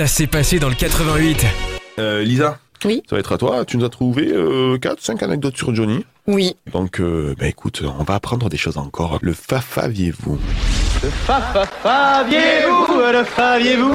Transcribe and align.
Ça 0.00 0.06
s'est 0.06 0.26
passé 0.26 0.58
dans 0.58 0.70
le 0.70 0.74
88. 0.74 1.44
Euh, 1.98 2.22
Lisa 2.22 2.56
Oui. 2.86 3.02
Ça 3.06 3.16
va 3.16 3.20
être 3.20 3.32
à 3.32 3.36
toi. 3.36 3.66
Tu 3.66 3.76
nous 3.76 3.84
as 3.84 3.90
trouvé 3.90 4.28
4-5 4.32 5.22
anecdotes 5.22 5.58
sur 5.58 5.74
Johnny. 5.74 6.06
Oui. 6.26 6.56
Donc, 6.72 7.00
euh, 7.00 7.34
bah 7.38 7.48
écoute, 7.48 7.82
on 7.84 8.02
va 8.02 8.14
apprendre 8.14 8.48
des 8.48 8.56
choses 8.56 8.78
encore. 8.78 9.18
Le 9.20 9.34
fafaviez-vous? 9.34 10.38
Faviez-vous, 11.82 12.98
le 13.12 13.24
faviez-vous 13.24 13.94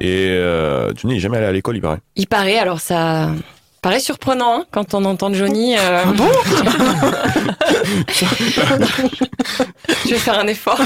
Et 0.00 0.28
euh, 0.30 0.94
Johnny 0.94 1.16
est 1.16 1.20
jamais 1.20 1.36
allé 1.36 1.46
à 1.46 1.52
l'école, 1.52 1.76
il 1.76 1.82
paraît. 1.82 2.00
Il 2.16 2.26
paraît, 2.26 2.56
alors 2.56 2.80
ça 2.80 3.32
paraît 3.84 4.00
surprenant 4.00 4.60
hein, 4.60 4.64
quand 4.70 4.94
on 4.94 5.04
entend 5.04 5.30
Johnny. 5.34 5.76
euh, 5.76 6.04
Je 10.06 10.08
vais 10.08 10.16
faire 10.16 10.38
un 10.38 10.46
effort. 10.46 10.80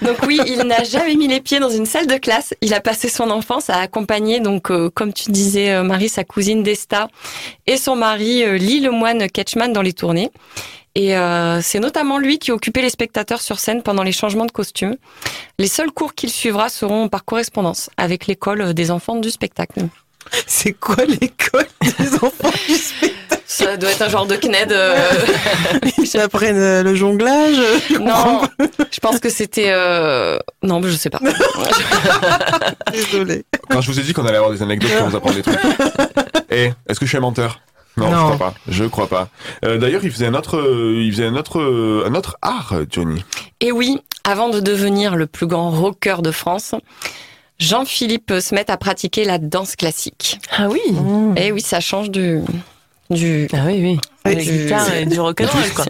donc 0.00 0.18
oui, 0.24 0.40
il 0.46 0.58
n'a 0.58 0.84
jamais 0.84 1.16
mis 1.16 1.26
les 1.26 1.40
pieds 1.40 1.58
dans 1.58 1.68
une 1.68 1.86
salle 1.86 2.06
de 2.06 2.14
classe. 2.14 2.54
Il 2.60 2.74
a 2.74 2.80
passé 2.80 3.08
son 3.08 3.28
enfance 3.30 3.70
à 3.70 3.78
accompagner, 3.78 4.38
donc 4.38 4.70
euh, 4.70 4.88
comme 4.88 5.12
tu 5.12 5.32
disais, 5.32 5.72
euh, 5.72 5.82
Marie, 5.82 6.08
sa 6.08 6.22
cousine 6.22 6.62
Desta, 6.62 7.08
et 7.66 7.76
son 7.76 7.96
mari 7.96 8.44
euh, 8.44 8.56
Lee 8.56 8.78
Lemoine 8.78 9.28
Ketchman 9.28 9.72
dans 9.72 9.82
les 9.82 9.92
tournées. 9.92 10.30
Et 10.94 11.16
euh, 11.16 11.60
c'est 11.60 11.80
notamment 11.80 12.18
lui 12.18 12.38
qui 12.38 12.52
occupait 12.52 12.82
les 12.82 12.90
spectateurs 12.90 13.40
sur 13.40 13.58
scène 13.58 13.82
pendant 13.82 14.04
les 14.04 14.12
changements 14.12 14.46
de 14.46 14.52
costumes. 14.52 14.94
Les 15.58 15.66
seuls 15.66 15.90
cours 15.90 16.14
qu'il 16.14 16.30
suivra 16.30 16.68
seront 16.68 17.08
par 17.08 17.24
correspondance 17.24 17.90
avec 17.96 18.28
l'école 18.28 18.74
des 18.74 18.92
enfants 18.92 19.16
du 19.16 19.30
spectacle. 19.30 19.88
C'est 20.46 20.72
quoi 20.74 20.96
l'école 21.06 21.66
des 21.82 22.14
enfants 22.22 22.50
du 22.68 22.74
spectacle 22.74 23.42
Ça 23.46 23.76
doit 23.76 23.90
être 23.90 24.02
un 24.02 24.08
genre 24.08 24.26
de 24.26 24.36
CNED. 24.36 24.70
euh, 24.72 24.96
Ils 25.98 26.18
apprennent 26.20 26.56
euh, 26.58 26.82
le 26.82 26.94
jonglage 26.94 27.56
je 27.88 27.96
comprends 27.98 28.42
Non, 28.42 28.48
je 28.90 29.00
pense 29.00 29.18
que 29.18 29.28
c'était. 29.28 29.70
euh, 29.70 30.38
Non, 30.62 30.80
je 30.82 30.90
sais 30.90 31.10
pas. 31.10 31.18
pas, 31.18 31.30
Désolé. 32.92 33.44
Quand 33.68 33.80
je 33.80 33.90
vous 33.90 33.98
ai 34.00 34.02
dit 34.02 34.12
qu'on 34.12 34.26
allait 34.26 34.36
avoir 34.36 34.52
des 34.52 34.62
anecdotes 34.62 34.90
pour 34.98 35.08
vous 35.08 35.16
apprendre 35.16 35.36
des 35.36 35.42
trucs. 35.42 35.58
Eh, 36.50 36.72
est-ce 36.88 36.98
que 37.00 37.06
je 37.06 37.10
suis 37.10 37.18
un 37.18 37.22
menteur? 37.22 37.60
Non, 37.96 38.10
je 38.10 38.16
crois 38.16 38.38
pas. 38.38 38.54
Je 38.68 38.84
crois 38.84 39.06
pas. 39.08 39.28
Euh, 39.64 39.76
D'ailleurs, 39.78 40.00
il 40.04 40.10
faisait 40.12 40.26
un 40.26 40.34
autre, 40.34 40.56
euh, 40.58 40.94
il 41.02 41.10
faisait 41.12 41.26
un 41.26 41.34
autre, 41.36 41.60
euh, 41.60 42.04
un 42.06 42.14
autre 42.14 42.36
art, 42.40 42.72
Johnny. 42.90 43.22
Et 43.60 43.72
oui, 43.72 44.00
avant 44.24 44.48
de 44.48 44.60
devenir 44.60 45.16
le 45.16 45.26
plus 45.26 45.46
grand 45.46 45.70
rocker 45.70 46.22
de 46.22 46.30
France, 46.30 46.74
Jean-Philippe 47.60 48.32
se 48.40 48.54
met 48.54 48.68
à 48.70 48.76
pratiquer 48.76 49.24
la 49.24 49.38
danse 49.38 49.76
classique. 49.76 50.40
Ah 50.56 50.68
oui 50.68 50.80
Et 51.36 51.52
oui, 51.52 51.60
ça 51.60 51.78
change 51.80 52.10
du. 52.10 52.40
du... 53.10 53.46
Ah 53.52 53.58
oui, 53.66 53.78
oui. 53.82 53.98
Ouais, 54.26 54.36
guitare 54.36 54.94
et 54.96 55.06
du 55.06 55.18
rock'n'roll, 55.18 55.70
quoi. 55.74 55.86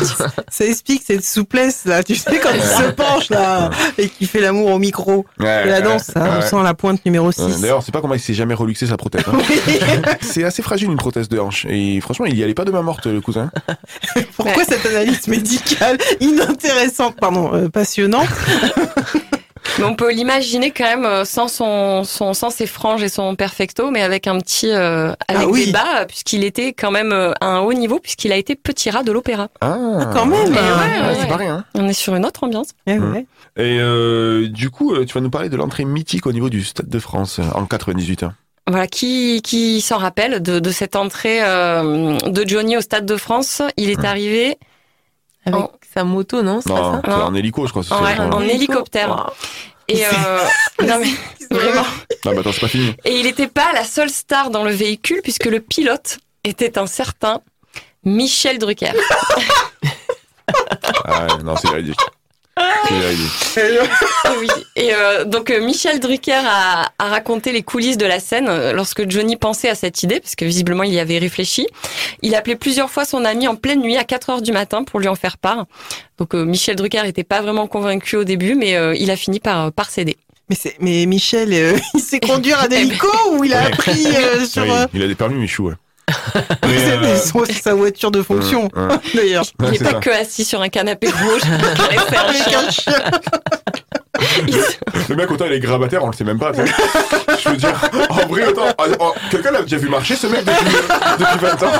Ça 0.48 0.64
explique 0.64 1.02
cette 1.04 1.24
souplesse 1.24 1.86
là, 1.86 2.04
tu 2.04 2.14
sais 2.14 2.38
quand 2.38 2.50
il 2.54 2.62
se 2.62 2.92
penche 2.92 3.30
là 3.30 3.68
et 3.98 4.08
qu'il 4.08 4.28
fait 4.28 4.38
l'amour 4.40 4.70
au 4.70 4.78
micro. 4.78 5.26
Ouais, 5.40 5.64
Et 5.64 5.70
la 5.70 5.78
ouais, 5.78 5.82
danse, 5.82 6.10
hein, 6.14 6.24
on 6.24 6.40
ouais. 6.40 6.46
sent 6.46 6.62
la 6.62 6.74
pointe 6.74 7.04
numéro 7.04 7.26
Ouais, 7.26 7.32
6. 7.32 7.60
D'ailleurs, 7.62 7.82
c'est 7.82 7.90
pas 7.90 8.00
comment 8.00 8.14
il 8.14 8.20
s'est 8.20 8.32
jamais 8.32 8.54
reluxé 8.54 8.86
sa 8.86 8.96
prothèse. 8.96 9.24
hein. 9.26 9.38
c'est 10.20 10.44
assez 10.44 10.62
fragile 10.62 10.88
une 10.88 10.96
prothèse 10.98 11.28
de 11.28 11.36
hanche. 11.40 11.66
Et 11.68 12.00
franchement, 12.00 12.26
il 12.26 12.38
y 12.38 12.44
allait 12.44 12.54
pas 12.54 12.64
de 12.64 12.70
main 12.70 12.82
morte, 12.82 13.06
le 13.06 13.20
cousin. 13.20 13.50
Pourquoi 14.36 14.64
cette 14.64 14.86
analyse 14.86 15.26
médicale 15.26 15.98
inintéressante, 16.20 17.16
pardon, 17.20 17.52
euh, 17.54 17.68
passionnante 17.68 18.28
Mais 19.78 19.84
on 19.84 19.94
peut 19.94 20.12
l'imaginer 20.12 20.70
quand 20.70 20.84
même 20.84 21.04
euh, 21.04 21.24
sans 21.24 21.48
son, 21.48 22.04
son, 22.04 22.32
sans 22.34 22.50
ses 22.50 22.66
franges 22.66 23.02
et 23.02 23.08
son 23.08 23.34
perfecto, 23.34 23.90
mais 23.90 24.02
avec 24.02 24.26
un 24.26 24.38
petit, 24.38 24.70
euh, 24.70 25.12
avec 25.28 25.42
Ah 25.42 25.48
oui. 25.48 25.66
des 25.66 25.72
bas, 25.72 26.00
euh, 26.00 26.04
puisqu'il 26.06 26.44
était 26.44 26.72
quand 26.72 26.90
même 26.90 27.12
euh, 27.12 27.32
à 27.40 27.46
un 27.46 27.60
haut 27.60 27.72
niveau, 27.72 27.98
puisqu'il 27.98 28.30
a 28.32 28.36
été 28.36 28.54
petit 28.54 28.90
rat 28.90 29.02
de 29.02 29.10
l'opéra. 29.12 29.48
Ah, 29.60 29.76
quand 30.12 30.26
même. 30.26 30.48
Ouais, 30.48 30.48
Ouais, 30.48 31.08
ouais, 31.08 31.14
c'est 31.14 31.22
ouais. 31.22 31.28
pas 31.28 31.36
rien. 31.36 31.64
On 31.74 31.88
est 31.88 31.92
sur 31.92 32.14
une 32.14 32.24
autre 32.24 32.44
ambiance. 32.44 32.68
Eh 32.86 32.94
Mmh. 32.98 33.12
ouais. 33.12 33.26
Et 33.56 33.78
euh, 33.80 34.48
du 34.48 34.70
coup, 34.70 34.96
tu 35.04 35.12
vas 35.14 35.20
nous 35.20 35.30
parler 35.30 35.48
de 35.48 35.56
l'entrée 35.56 35.84
mythique 35.84 36.26
au 36.26 36.32
niveau 36.32 36.48
du 36.50 36.62
Stade 36.64 36.88
de 36.88 36.98
France 36.98 37.40
en 37.54 37.66
98. 37.66 38.24
Voilà, 38.66 38.86
qui, 38.86 39.42
qui 39.42 39.80
s'en 39.80 39.98
rappelle 39.98 40.40
de, 40.42 40.58
de 40.58 40.70
cette 40.70 40.96
entrée 40.96 41.40
euh, 41.42 42.16
de 42.18 42.48
Johnny 42.48 42.76
au 42.76 42.80
Stade 42.80 43.06
de 43.06 43.16
France? 43.16 43.60
Il 43.76 43.90
est 43.90 43.98
Mmh. 44.02 44.04
arrivé 44.06 44.58
Avec 45.46 45.60
En- 45.60 45.70
sa 45.92 46.04
moto, 46.04 46.42
non 46.42 46.60
C'est 46.60 46.70
Non, 46.70 47.00
Non. 47.06 47.22
en 47.24 47.34
hélico, 47.34 47.66
je 47.66 47.70
crois. 47.70 47.82
c'est 47.82 47.92
en, 47.92 48.04
ça, 48.04 48.22
en 48.26 48.38
ouais. 48.40 48.54
hélicoptère. 48.54 49.30
Et 49.88 50.04
euh, 50.06 50.08
non 50.82 50.98
mais 50.98 51.10
vraiment. 51.56 51.84
Ah 52.24 52.32
bah 52.32 52.40
attends, 52.40 52.52
c'est 52.52 52.60
pas 52.60 52.68
fini. 52.68 52.94
Et 53.04 53.18
il 53.18 53.24
n'était 53.26 53.48
pas 53.48 53.72
la 53.74 53.84
seule 53.84 54.08
star 54.10 54.50
dans 54.50 54.64
le 54.64 54.70
véhicule 54.72 55.20
puisque 55.22 55.44
le 55.44 55.60
pilote 55.60 56.18
était 56.42 56.78
un 56.78 56.86
certain 56.86 57.40
Michel 58.04 58.58
Drucker. 58.58 58.92
Ah 61.04 61.26
non, 61.42 61.56
c'est 61.56 61.68
véridique. 61.70 62.00
Oui. 64.40 64.48
Et 64.76 64.92
euh, 64.94 65.24
donc 65.24 65.50
euh, 65.50 65.60
Michel 65.64 66.00
Drucker 66.00 66.32
a, 66.44 66.90
a 66.98 67.08
raconté 67.08 67.52
les 67.52 67.62
coulisses 67.62 67.96
de 67.96 68.06
la 68.06 68.20
scène 68.20 68.46
euh, 68.48 68.72
lorsque 68.72 69.08
Johnny 69.08 69.36
pensait 69.36 69.68
à 69.68 69.74
cette 69.74 70.02
idée, 70.02 70.20
parce 70.20 70.34
que 70.34 70.44
visiblement 70.44 70.82
il 70.82 70.92
y 70.92 70.98
avait 71.00 71.18
réfléchi. 71.18 71.66
Il 72.22 72.34
appelait 72.34 72.56
plusieurs 72.56 72.90
fois 72.90 73.04
son 73.04 73.24
ami 73.24 73.46
en 73.48 73.56
pleine 73.56 73.80
nuit 73.80 73.96
à 73.96 74.04
4 74.04 74.30
heures 74.30 74.42
du 74.42 74.52
matin 74.52 74.84
pour 74.84 75.00
lui 75.00 75.08
en 75.08 75.14
faire 75.14 75.38
part. 75.38 75.66
Donc 76.18 76.34
euh, 76.34 76.44
Michel 76.44 76.76
Drucker 76.76 77.02
n'était 77.02 77.24
pas 77.24 77.40
vraiment 77.42 77.66
convaincu 77.66 78.16
au 78.16 78.24
début, 78.24 78.54
mais 78.54 78.76
euh, 78.76 78.94
il 78.96 79.10
a 79.10 79.16
fini 79.16 79.40
par, 79.40 79.72
par 79.72 79.90
céder. 79.90 80.16
Mais, 80.50 80.56
c'est- 80.56 80.76
mais 80.80 81.06
Michel, 81.06 81.52
euh, 81.52 81.76
il 81.94 82.00
sait 82.00 82.20
conduire 82.20 82.60
un 82.60 82.68
hélico 82.70 83.08
ou 83.32 83.44
il 83.44 83.54
a 83.54 83.66
appris 83.66 84.06
euh, 84.14 84.44
sur 84.44 84.62
Oui, 84.62 84.68
il 84.94 85.02
a 85.02 85.06
des 85.06 85.14
permis, 85.14 85.36
Michou. 85.36 85.68
Ouais. 85.68 85.74
Mais, 86.66 86.90
euh, 86.90 87.16
son- 87.18 87.44
sa 87.44 87.74
voiture 87.74 88.10
de 88.10 88.22
fonction, 88.22 88.68
ouais, 88.74 88.82
ouais. 88.82 88.96
d'ailleurs. 89.14 89.44
Il 89.60 89.70
n'est 89.70 89.78
c'est 89.78 89.84
pas 89.84 89.90
ça. 89.92 90.00
que 90.00 90.10
assis 90.10 90.44
sur 90.44 90.60
un 90.60 90.68
canapé 90.68 91.08
rouge. 91.08 91.42
Avec 91.90 92.00
chien. 92.48 92.60
un 92.66 92.70
chien. 92.70 92.94
Le 95.08 95.16
mec, 95.16 95.30
autant 95.30 95.44
il 95.46 95.52
est 95.52 95.60
grabataire, 95.60 96.02
on 96.02 96.06
le 96.08 96.12
sait 96.12 96.24
même 96.24 96.38
pas. 96.38 96.52
Je 96.52 97.48
veux 97.50 97.56
dire, 97.56 97.74
en 98.10 98.26
vrai, 98.26 98.46
autant. 98.46 98.66
ah, 98.78 98.84
oh, 99.00 99.12
Quelqu'un 99.30 99.50
l'a 99.50 99.62
déjà 99.62 99.76
vu 99.76 99.88
marcher 99.88 100.16
ce 100.16 100.26
mec 100.28 100.44
depuis, 100.44 100.76
depuis 101.18 101.38
20 101.38 101.62
ans 101.62 101.72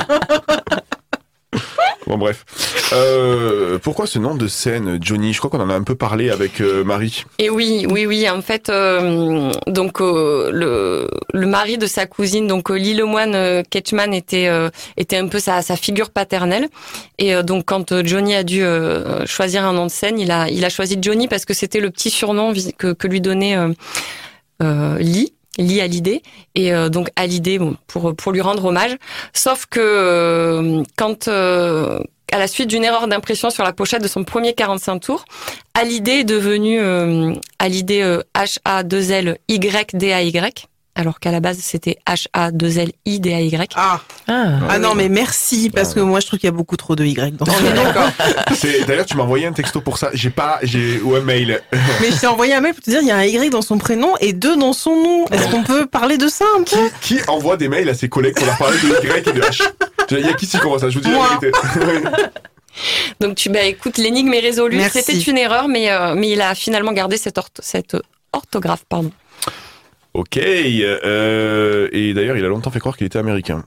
Bon, 2.07 2.17
bref. 2.17 2.45
Euh, 2.95 3.77
pourquoi 3.77 4.07
ce 4.07 4.19
nom 4.19 4.35
de 4.35 4.47
scène, 4.47 4.97
Johnny? 5.01 5.33
Je 5.33 5.39
crois 5.39 5.49
qu'on 5.49 5.59
en 5.59 5.69
a 5.69 5.73
un 5.75 5.83
peu 5.83 5.95
parlé 5.95 6.29
avec 6.29 6.61
euh, 6.61 6.83
Marie. 6.83 7.25
Et 7.39 7.49
oui, 7.49 7.85
oui, 7.89 8.05
oui. 8.05 8.29
En 8.29 8.41
fait, 8.41 8.69
euh, 8.69 9.51
donc 9.67 9.99
euh, 9.99 10.49
le, 10.51 11.09
le 11.33 11.45
mari 11.47 11.77
de 11.77 11.87
sa 11.87 12.05
cousine, 12.05 12.47
donc 12.47 12.69
Lee 12.69 12.93
Lemoine 12.93 13.35
euh, 13.35 13.63
Ketchman, 13.69 14.13
était 14.13 14.49
était 14.97 15.17
un 15.17 15.27
peu 15.27 15.39
sa, 15.39 15.61
sa 15.61 15.75
figure 15.75 16.09
paternelle. 16.09 16.69
Et 17.17 17.35
donc 17.43 17.65
quand 17.65 18.03
Johnny 18.05 18.33
a 18.33 18.43
dû 18.43 18.63
choisir 19.25 19.65
un 19.65 19.73
nom 19.73 19.85
de 19.85 19.91
scène, 19.91 20.19
il 20.19 20.31
a 20.31 20.49
il 20.49 20.63
a 20.63 20.69
choisi 20.69 20.97
Johnny 21.01 21.27
parce 21.27 21.45
que 21.45 21.53
c'était 21.53 21.79
le 21.81 21.89
petit 21.89 22.09
surnom 22.09 22.53
que, 22.77 22.93
que 22.93 23.07
lui 23.07 23.21
donnait 23.21 23.57
euh, 24.61 24.97
Lee. 25.57 25.75
Lee 25.75 25.81
Hallyday 25.81 26.21
et 26.55 26.73
euh, 26.73 26.89
donc 26.89 27.09
Hallyday 27.15 27.59
bon, 27.59 27.75
pour 27.87 28.15
pour 28.15 28.31
lui 28.31 28.41
rendre 28.41 28.65
hommage 28.65 28.95
sauf 29.33 29.65
que 29.65 29.79
euh, 29.81 30.83
quand 30.95 31.27
euh, 31.27 31.99
à 32.31 32.37
la 32.39 32.47
suite 32.47 32.69
d'une 32.69 32.83
erreur 32.83 33.07
d'impression 33.07 33.49
sur 33.49 33.63
la 33.63 33.73
pochette 33.73 34.01
de 34.01 34.07
son 34.07 34.23
premier 34.23 34.53
45 34.53 34.99
tours 34.99 35.25
Hallyday 35.73 36.21
est 36.21 36.23
devenu 36.23 36.79
Hallyday 37.59 38.03
euh, 38.03 38.21
H-A-2-L-Y-D-A-Y, 38.35 40.67
alors 40.95 41.19
qu'à 41.19 41.31
la 41.31 41.39
base 41.39 41.57
c'était 41.61 41.97
H-A-2-L-I-D-A-Y. 42.07 43.69
Ah, 43.75 43.99
Ah. 44.27 44.59
ah 44.69 44.79
non, 44.79 44.95
mais 44.95 45.09
merci, 45.09 45.69
parce 45.69 45.93
que 45.93 45.99
moi 45.99 46.19
je 46.19 46.27
trouve 46.27 46.39
qu'il 46.39 46.47
y 46.47 46.53
a 46.53 46.55
beaucoup 46.55 46.77
trop 46.77 46.95
de 46.95 47.03
Y 47.05 47.35
dans 47.37 47.45
On 47.47 47.65
est 47.65 47.73
nom. 47.73 47.83
d'accord. 47.83 48.09
D'ailleurs, 48.87 49.05
tu 49.05 49.15
m'as 49.17 49.23
envoyé 49.23 49.45
un 49.45 49.53
texto 49.53 49.81
pour 49.81 49.97
ça. 49.97 50.09
J'ai 50.13 50.29
pas, 50.29 50.59
j'ai 50.63 50.99
ou 51.01 51.15
un 51.15 51.21
mail. 51.21 51.61
Mais 52.01 52.11
je 52.11 52.19
t'ai 52.19 52.27
envoyé 52.27 52.53
un 52.53 52.61
mail 52.61 52.73
pour 52.73 52.83
te 52.83 52.89
dire 52.89 53.01
il 53.01 53.07
y 53.07 53.11
a 53.11 53.17
un 53.17 53.23
Y 53.23 53.49
dans 53.49 53.61
son 53.61 53.77
prénom 53.77 54.13
et 54.21 54.33
deux 54.33 54.55
dans 54.57 54.73
son 54.73 54.95
nom. 54.95 55.25
Est-ce 55.27 55.49
qu'on 55.49 55.63
peut 55.63 55.85
parler 55.85 56.17
de 56.17 56.27
ça 56.27 56.45
un 56.57 56.63
peu? 56.63 56.89
Qui 57.01 57.19
envoie 57.27 57.57
des 57.57 57.67
mails 57.67 57.89
à 57.89 57.93
ses 57.93 58.09
collègues 58.09 58.35
pour 58.35 58.45
leur 58.45 58.57
parler 58.57 58.77
de 58.79 58.87
Y 58.87 59.27
et 59.27 59.33
de 59.33 59.41
H? 59.41 59.61
Il 60.11 60.19
y 60.19 60.29
a 60.29 60.33
qui 60.33 60.45
s'y 60.45 60.57
commence 60.59 60.81
ça? 60.81 60.89
Je 60.89 60.95
vous 60.99 61.03
dis 61.03 61.09
Moi. 61.11 61.27
la 61.29 61.39
vérité. 61.39 61.59
Donc 63.19 63.35
tu 63.35 63.49
bah 63.49 63.61
écoute, 63.63 63.97
l'énigme 63.97 64.33
est 64.33 64.39
résolue. 64.39 64.81
C'était 64.91 65.17
une 65.19 65.37
erreur, 65.37 65.67
mais 65.67 65.89
euh, 65.91 66.13
mais 66.15 66.29
il 66.31 66.41
a 66.41 66.53
finalement 66.55 66.91
gardé 66.91 67.15
cette, 67.17 67.37
ortho- 67.37 67.61
cette 67.61 67.95
orthographe, 68.33 68.83
pardon. 68.89 69.11
Ok. 70.15 70.37
euh, 70.83 71.89
et 71.91 72.13
d'ailleurs, 72.13 72.37
il 72.37 72.45
a 72.45 72.47
longtemps 72.47 72.71
fait 72.71 72.79
croire 72.79 72.97
qu'il 72.97 73.05
était 73.07 73.19
américain. 73.19 73.63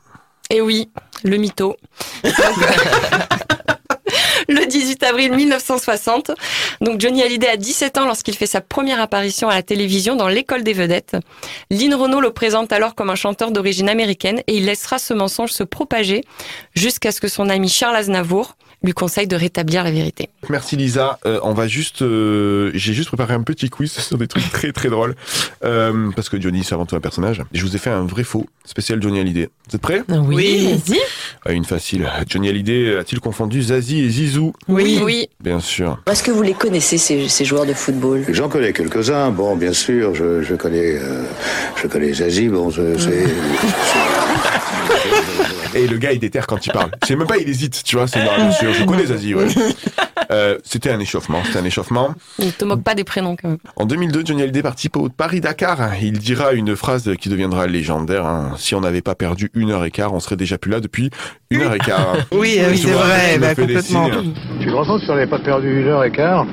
Et 0.51 0.61
oui, 0.61 0.91
le 1.25 1.37
mytho. 1.37 1.77
Donc, 4.69 4.75
le 4.75 4.81
18 4.81 5.03
avril 5.05 5.33
1960, 5.33 6.31
donc 6.81 7.01
Johnny 7.01 7.23
Hallyday 7.23 7.49
a 7.49 7.57
17 7.57 7.99
ans 7.99 8.07
lorsqu'il 8.07 8.35
fait 8.35 8.47
sa 8.47 8.61
première 8.61 9.01
apparition 9.01 9.49
à 9.49 9.55
la 9.55 9.63
télévision 9.63 10.15
dans 10.15 10.29
l'école 10.29 10.63
des 10.63 10.73
vedettes. 10.75 11.17
Lynn 11.71 11.95
Renault 11.95 12.21
le 12.21 12.31
présente 12.31 12.73
alors 12.73 12.95
comme 12.95 13.09
un 13.11 13.15
chanteur 13.15 13.51
d'origine 13.51 13.89
américaine 13.89 14.41
et 14.47 14.57
il 14.57 14.67
laissera 14.67 14.99
ce 14.99 15.15
mensonge 15.15 15.51
se 15.51 15.63
propager 15.65 16.23
jusqu'à 16.75 17.13
ce 17.13 17.21
que 17.21 17.29
son 17.29 17.49
ami 17.49 17.69
Charles 17.69 17.97
Aznavour 17.97 18.57
lui 18.85 18.93
conseille 18.93 19.27
de 19.27 19.35
rétablir 19.35 19.83
la 19.83 19.91
vérité. 19.91 20.29
Merci 20.49 20.77
Lisa. 20.77 21.19
Euh, 21.27 21.41
on 21.43 21.53
va 21.53 21.67
juste, 21.67 22.03
euh, 22.03 22.71
j'ai 22.75 22.93
juste 22.95 23.09
préparé 23.09 23.35
un 23.35 23.43
petit 23.43 23.71
quiz 23.71 23.91
sur 23.99 24.19
des 24.19 24.29
trucs 24.29 24.49
très 24.53 24.71
très 24.73 24.89
drôles 24.89 25.17
Euh, 25.65 26.11
parce 26.15 26.29
que 26.29 26.41
Johnny 26.41 26.63
c'est 26.63 26.75
avant 26.75 26.87
tout 26.87 26.95
un 26.95 27.01
personnage. 27.01 27.43
Je 27.53 27.63
vous 27.65 27.75
ai 27.75 27.79
fait 27.81 27.91
un 27.91 28.05
vrai 28.05 28.23
faux 28.23 28.47
spécial 28.65 29.03
Johnny 29.03 29.19
Hallyday. 29.19 29.49
Vous 29.69 29.77
êtes 29.77 29.83
prêts? 29.83 30.03
Oui, 30.09 30.35
Oui. 30.37 30.67
vas-y. 30.87 30.99
Ah, 31.47 31.53
Une 31.53 31.65
facile. 31.65 32.09
Johnny 32.29 32.49
Hallyday 32.49 32.97
a-t-il 32.99 33.21
confondu 33.21 33.63
Zazie 33.63 34.05
et 34.05 34.09
Zizou 34.11 34.53
Oui. 34.69 35.01
Oui. 35.03 35.29
Bien 35.41 35.61
sûr. 35.61 35.99
Est-ce 36.11 36.23
que 36.23 36.31
vous 36.31 36.43
les 36.43 36.53
connaissez, 36.55 36.99
ces, 36.99 37.29
ces 37.29 37.45
joueurs 37.45 37.65
de 37.67 37.73
football? 37.73 38.25
J'en 38.31 38.49
connais 38.49 38.73
quelques-uns. 38.73 39.31
Bon, 39.31 39.57
bien 39.57 39.73
sûr, 39.73 40.15
je, 40.15 40.43
je 40.43 40.55
connais, 40.55 40.97
euh, 40.99 41.25
je 41.81 41.87
connais 41.87 42.13
Zazie. 42.13 42.49
Bon, 42.49 42.71
je- 42.71 42.99
c'est. 42.99 43.25
Et 45.75 45.87
le 45.87 45.99
gars 45.99 46.13
il 46.13 46.19
déterre 46.19 46.47
quand 46.47 46.65
il 46.67 46.73
parle. 46.73 46.91
C'est 47.07 47.15
même 47.15 47.27
pas 47.27 47.37
il 47.37 47.49
hésite, 47.49 47.83
tu 47.85 47.97
vois. 47.97 48.07
C'est 48.09 48.21
sûr. 48.59 48.73
Je 48.73 48.85
connais 48.85 49.07
Zazie. 49.07 49.35
Ouais. 49.35 49.47
Euh, 50.31 50.59
c'était 50.63 50.91
un 50.91 51.01
échauffement. 51.01 51.43
C'était 51.45 51.59
un 51.59 51.65
échauffement. 51.65 52.15
Ne 52.39 52.51
te 52.51 52.65
moque 52.65 52.83
pas 52.83 52.95
des 52.95 53.05
prénoms 53.05 53.35
quand 53.37 53.49
même. 53.49 53.59
En 53.77 53.87
2002, 53.87 54.23
Johnny 54.27 54.43
Hallyday 54.43 54.63
participe 54.63 54.97
au 54.97 55.09
Paris-Dakar. 55.09 55.95
Il 56.03 56.19
dira 56.19 56.53
une 56.53 56.77
phrase 56.77 57.11
qui 57.19 57.29
deviendra 57.29 57.67
légendaire. 57.67 58.27
hein. 58.27 58.53
Si 58.59 58.75
on 58.75 58.81
n'avait 58.81 59.01
pas 59.03 59.15
perdu 59.15 59.51
une 59.55 59.71
heure 59.71 59.85
et 59.85 59.91
quart, 59.91 60.13
on 60.13 60.21
serait 60.21 60.37
déjà 60.37 60.59
plus 60.59 60.71
là 60.71 60.81
depuis 60.81 61.11
une 61.51 61.63
heure 61.63 61.75
et 61.75 61.79
quart. 61.79 62.15
Oui, 62.33 62.59
oui, 62.69 62.73
Tu 62.73 62.87
c'est 62.87 62.93
vrai, 62.93 63.39
bah, 63.39 63.55
complètement. 63.55 64.11
Tu 64.61 64.67
te 64.67 64.71
rends 64.73 64.85
compte 64.85 65.01
si 65.03 65.11
on 65.11 65.15
n'avait 65.15 65.27
pas 65.27 65.39
perdu 65.39 65.81
une 65.81 65.89
heure 65.89 66.05
et 66.05 66.13
quart 66.13 66.47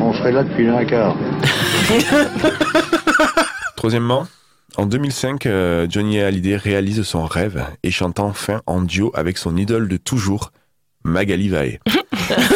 On 0.00 0.12
serait 0.14 0.32
là 0.32 0.42
depuis 0.42 0.64
une 0.64 0.70
heure 0.70 0.80
et 0.80 0.86
quart. 0.86 1.14
Troisièmement, 3.76 4.26
en 4.76 4.86
2005, 4.86 5.46
euh, 5.46 5.86
Johnny 5.88 6.20
Hallyday 6.20 6.56
réalise 6.56 7.02
son 7.02 7.24
rêve 7.24 7.64
et 7.82 7.90
chante 7.90 8.20
enfin 8.20 8.60
en 8.66 8.82
duo 8.82 9.10
avec 9.14 9.38
son 9.38 9.56
idole 9.56 9.88
de 9.88 9.96
toujours, 9.96 10.52
Magali 11.04 11.48
Vae. 11.48 11.78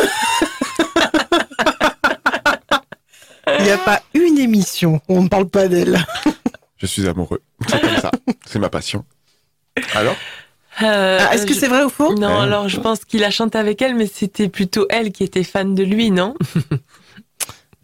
Il 3.58 3.64
n'y 3.64 3.70
a 3.70 3.78
pas 3.78 4.00
une 4.14 4.38
émission 4.38 5.00
où 5.08 5.18
on 5.18 5.22
ne 5.22 5.28
parle 5.28 5.48
pas 5.48 5.68
d'elle. 5.68 6.04
Je 6.78 6.86
suis 6.86 7.06
amoureux. 7.06 7.40
C'est 7.68 7.80
comme 7.80 7.96
ça. 7.98 8.10
C'est 8.46 8.58
ma 8.58 8.68
passion. 8.68 9.04
Alors? 9.94 10.16
Euh, 10.82 11.18
Ah, 11.20 11.34
Est-ce 11.34 11.46
que 11.46 11.54
je- 11.54 11.58
c'est 11.60 11.68
vrai 11.68 11.84
ou 11.84 11.88
faux? 11.88 12.14
Non, 12.14 12.28
Ouais. 12.28 12.42
alors 12.42 12.68
je 12.68 12.80
pense 12.80 13.04
qu'il 13.04 13.22
a 13.24 13.30
chanté 13.30 13.56
avec 13.58 13.80
elle, 13.80 13.94
mais 13.94 14.06
c'était 14.06 14.48
plutôt 14.48 14.86
elle 14.90 15.12
qui 15.12 15.22
était 15.24 15.44
fan 15.44 15.74
de 15.74 15.82
lui, 15.84 16.10
non? 16.10 16.34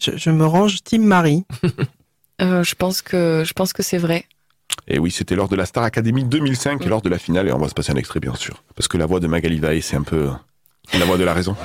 Je, 0.02 0.12
je 0.16 0.30
me 0.30 0.46
range 0.46 0.82
Team 0.82 1.02
Marie. 1.04 1.44
Euh, 2.40 2.64
je 2.64 2.74
pense 2.74 3.02
que 3.02 3.42
je 3.46 3.52
pense 3.52 3.74
que 3.74 3.82
c'est 3.82 3.98
vrai. 3.98 4.24
Et 4.88 4.98
oui, 4.98 5.10
c'était 5.10 5.34
lors 5.36 5.48
de 5.48 5.56
la 5.56 5.66
Star 5.66 5.84
Academy 5.84 6.24
2005, 6.24 6.82
lors 6.86 7.02
de 7.02 7.10
la 7.10 7.18
finale, 7.18 7.48
et 7.48 7.52
on 7.52 7.58
va 7.58 7.68
se 7.68 7.74
passer 7.74 7.92
un 7.92 7.96
extrait, 7.96 8.18
bien 8.18 8.34
sûr. 8.34 8.62
Parce 8.74 8.88
que 8.88 8.96
la 8.96 9.04
voix 9.04 9.20
de 9.20 9.26
Magali 9.26 9.58
Vae, 9.60 9.82
c'est 9.82 9.96
un 9.96 10.02
peu 10.02 10.30
la 10.98 11.04
voix 11.04 11.16
de 11.16 11.24
la 11.24 11.32
raison. 11.32 11.56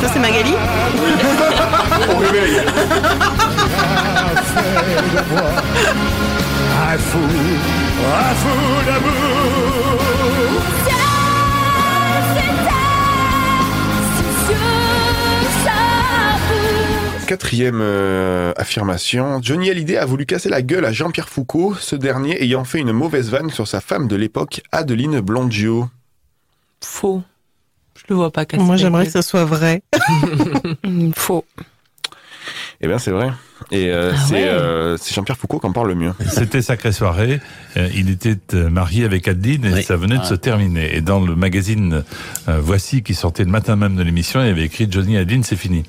Ça, 0.00 0.08
c'est 0.12 0.18
Magali 0.18 0.54
Au 2.14 2.18
réveil 2.18 2.60
Quatrième 17.26 17.80
euh, 17.80 18.52
affirmation, 18.56 19.40
Johnny 19.40 19.70
Hallyday 19.70 19.96
a 19.96 20.04
voulu 20.04 20.26
casser 20.26 20.50
la 20.50 20.60
gueule 20.60 20.84
à 20.84 20.92
Jean-Pierre 20.92 21.30
Foucault, 21.30 21.74
ce 21.74 21.96
dernier 21.96 22.42
ayant 22.42 22.64
fait 22.64 22.80
une 22.80 22.92
mauvaise 22.92 23.30
vanne 23.30 23.50
sur 23.50 23.66
sa 23.66 23.80
femme 23.80 24.08
de 24.08 24.16
l'époque, 24.16 24.60
Adeline 24.72 25.20
Blondio. 25.20 25.88
Faux. 26.82 27.22
Je 27.96 28.02
le 28.10 28.16
vois 28.16 28.30
pas 28.30 28.44
casser. 28.44 28.62
Moi, 28.62 28.76
j'aimerais 28.76 29.06
que 29.06 29.12
ça 29.12 29.22
soit 29.22 29.46
vrai. 29.46 29.82
Faux. 31.16 31.46
Eh 32.80 32.86
bien, 32.88 32.98
c'est 32.98 33.10
vrai. 33.12 33.30
Et 33.70 33.90
euh, 33.90 34.12
Ah 34.14 34.18
c'est 34.26 34.34
ouais. 34.34 34.44
euh, 34.48 34.96
c'est 34.98 35.14
Jean-Pierre 35.14 35.36
Foucault 35.38 35.58
qui 35.60 35.66
en 35.66 35.72
parle 35.72 35.88
le 35.88 35.94
mieux. 35.94 36.12
C'était 36.28 36.60
sacrée 36.60 36.92
soirée. 36.92 37.40
Euh, 37.76 37.88
il 37.94 38.10
était 38.10 38.36
marié 38.70 39.04
avec 39.04 39.26
Adeline 39.28 39.64
et 39.64 39.72
Oui. 39.74 39.82
ça 39.82 39.96
venait 39.96 40.18
de 40.18 40.24
se 40.24 40.34
terminer. 40.34 40.94
Et 40.96 41.00
dans 41.00 41.20
le 41.20 41.34
magazine 41.36 42.02
Voici 42.46 43.02
qui 43.02 43.14
sortait 43.14 43.44
le 43.44 43.50
matin 43.50 43.76
même 43.76 43.96
de 43.96 44.02
l'émission, 44.02 44.40
il 44.42 44.48
y 44.48 44.50
avait 44.50 44.64
écrit 44.64 44.86
Johnny 44.90 45.16
Adeline, 45.16 45.44
c'est 45.44 45.56
fini. 45.56 45.84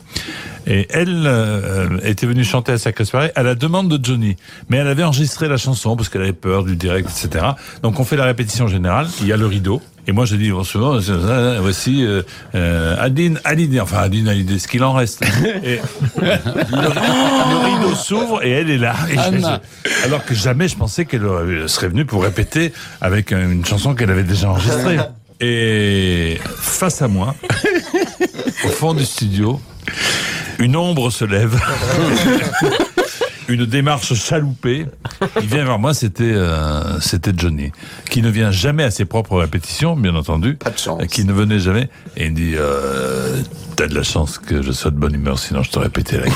Et 0.67 0.87
elle 0.89 1.23
euh, 1.27 1.99
était 2.03 2.25
venue 2.25 2.43
chanter 2.43 2.71
à 2.71 2.77
Sacrée 2.77 3.05
Soirée 3.05 3.31
à 3.35 3.43
la 3.43 3.55
demande 3.55 3.89
de 3.89 4.03
Johnny. 4.03 4.35
Mais 4.69 4.77
elle 4.77 4.87
avait 4.87 5.03
enregistré 5.03 5.47
la 5.47 5.57
chanson 5.57 5.95
parce 5.95 6.09
qu'elle 6.09 6.21
avait 6.23 6.33
peur 6.33 6.63
du 6.63 6.75
direct, 6.75 7.09
etc. 7.09 7.45
Donc 7.83 7.99
on 7.99 8.03
fait 8.05 8.15
la 8.15 8.25
répétition 8.25 8.67
générale, 8.67 9.07
il 9.21 9.27
y 9.27 9.33
a 9.33 9.37
le 9.37 9.45
rideau. 9.47 9.81
Et 10.07 10.11
moi 10.11 10.25
je 10.25 10.35
dis, 10.35 10.51
bon, 10.51 10.63
souvent, 10.63 10.99
euh, 11.09 11.57
voici 11.61 12.03
euh, 12.05 12.21
euh, 12.53 12.95
Adeline, 12.99 13.39
Adeline, 13.43 13.81
enfin 13.81 13.97
Adeline, 13.99 14.27
Adeline, 14.27 14.59
ce 14.59 14.67
qu'il 14.67 14.83
en 14.83 14.93
reste. 14.93 15.23
Et 15.63 15.79
le, 16.21 16.29
rideau 17.65 17.95
s'ouvre 17.95 18.43
et 18.43 18.51
elle 18.51 18.69
est 18.69 18.77
là. 18.77 18.95
Et 19.11 19.15
je- 19.15 20.05
alors 20.05 20.23
que 20.23 20.35
jamais 20.35 20.67
je 20.67 20.75
pensais 20.75 21.05
qu'elle 21.05 21.23
serait 21.67 21.87
venue 21.87 22.05
pour 22.05 22.23
répéter 22.23 22.71
avec 23.01 23.31
une 23.31 23.65
chanson 23.65 23.95
qu'elle 23.95 24.11
avait 24.11 24.23
déjà 24.23 24.49
enregistrée. 24.49 24.97
Et 25.41 26.39
face 26.59 27.01
à 27.01 27.07
moi, 27.09 27.35
au 28.63 28.69
fond 28.69 28.93
du 28.93 29.03
studio, 29.03 29.59
une 30.59 30.77
ombre 30.77 31.09
se 31.09 31.25
lève. 31.25 31.59
Une 33.47 33.65
démarche 33.65 34.13
chaloupée. 34.15 34.87
Il 35.41 35.47
vient 35.47 35.65
vers 35.65 35.77
moi, 35.79 35.93
c'était 35.93 36.23
euh, 36.23 36.99
c'était 36.99 37.31
Johnny, 37.35 37.71
qui 38.09 38.21
ne 38.21 38.29
vient 38.29 38.49
jamais 38.51 38.83
à 38.83 38.91
ses 38.91 39.05
propres 39.05 39.37
répétitions, 39.37 39.95
bien 39.95 40.15
entendu, 40.15 40.55
Pas 40.55 40.71
de 40.71 40.77
chance. 40.79 41.05
qui 41.07 41.25
ne 41.25 41.33
venait 41.33 41.59
jamais, 41.59 41.89
et 42.17 42.25
il 42.25 42.31
me 42.31 42.35
dit 42.35 42.53
euh, 42.55 43.41
T'as 43.75 43.87
de 43.87 43.93
la 43.95 44.03
chance 44.03 44.37
que 44.39 44.61
je 44.61 44.71
sois 44.71 44.89
de 44.91 44.97
bonne 44.97 45.13
humeur, 45.13 45.37
sinon 45.37 45.61
je 45.61 45.69
t'aurais 45.69 45.89
pété 45.89 46.17
la 46.17 46.23
gueule. 46.23 46.33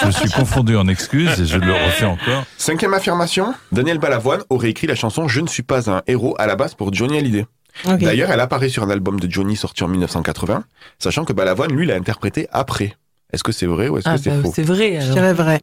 je 0.00 0.06
me 0.06 0.10
suis 0.12 0.30
confondu 0.30 0.76
en 0.76 0.86
excuses 0.88 1.40
et 1.40 1.46
je 1.46 1.58
le 1.58 1.72
refais 1.72 2.06
encore. 2.06 2.44
Cinquième 2.56 2.94
affirmation, 2.94 3.54
Daniel 3.72 3.98
Balavoine 3.98 4.40
aurait 4.50 4.70
écrit 4.70 4.86
la 4.86 4.94
chanson 4.94 5.28
Je 5.28 5.40
ne 5.40 5.46
suis 5.48 5.62
pas 5.62 5.90
un 5.90 6.02
héros 6.06 6.34
à 6.38 6.46
la 6.46 6.56
base 6.56 6.74
pour 6.74 6.92
Johnny 6.94 7.18
Hallyday. 7.18 7.46
D'ailleurs, 7.84 8.30
elle 8.30 8.40
apparaît 8.40 8.68
sur 8.68 8.84
un 8.84 8.90
album 8.90 9.18
de 9.18 9.28
Johnny 9.30 9.56
sorti 9.56 9.82
en 9.82 9.88
1980, 9.88 10.62
sachant 11.00 11.24
que 11.24 11.32
Balavoine, 11.32 11.72
lui, 11.72 11.86
l'a 11.86 11.96
interprété 11.96 12.46
après. 12.52 12.96
Est-ce 13.32 13.42
que 13.42 13.52
c'est 13.52 13.66
vrai 13.66 13.88
ou 13.88 13.98
est-ce 13.98 14.08
Ah, 14.08 14.14
que 14.16 14.20
c'est 14.22 14.30
bah, 14.30 14.36
faux 14.42 14.52
c'est 14.54 14.62
vrai. 14.62 14.92
Je 15.00 15.04
alors. 15.04 15.14
dirais 15.14 15.32
vrai. 15.32 15.60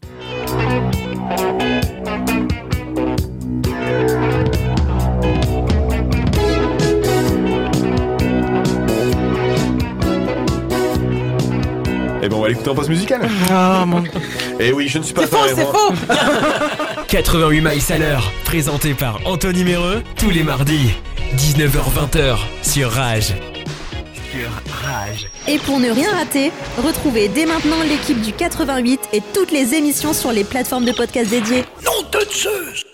Eh 12.24 12.30
ben, 12.30 12.36
on 12.38 12.42
va 12.42 12.50
l'écouter 12.50 12.70
en 12.70 12.76
pause 12.76 12.90
musicale. 12.90 13.22
Oh, 13.52 13.86
mon... 13.86 14.04
Eh 14.60 14.72
oui, 14.72 14.88
je 14.88 15.00
ne 15.00 15.04
suis 15.04 15.14
pas 15.14 15.22
C'est 15.22 15.28
faux, 15.30 15.38
c'est 15.56 15.60
héros. 15.62 15.74
faux 15.74 15.94
88 17.08 17.62
miles 17.62 17.82
à 17.90 17.98
l'heure, 17.98 18.32
présenté 18.46 18.94
par 18.94 19.20
Anthony 19.26 19.64
Méreux, 19.64 20.04
tous 20.18 20.30
les 20.30 20.44
mardis, 20.44 20.92
19h-20h, 21.36 22.38
sur 24.32 24.50
Rage. 24.72 25.28
Et 25.48 25.58
pour 25.60 25.80
ne 25.80 25.90
rien 25.90 26.12
rater, 26.12 26.52
retrouvez 26.78 27.28
dès 27.28 27.46
maintenant 27.46 27.82
l'équipe 27.84 28.22
du 28.22 28.34
88 28.34 29.10
et 29.14 29.22
toutes 29.34 29.52
les 29.52 29.74
émissions 29.76 30.14
sur 30.14 30.32
les 30.32 30.44
plateformes 30.44 30.86
de 30.86 30.92
podcast 30.92 31.30
dédiées. 31.30 31.66
Non, 31.84 32.08
de 32.12 32.26
Zeus 32.32 32.91